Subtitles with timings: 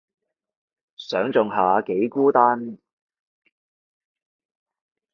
[0.97, 2.79] 想像下幾孤單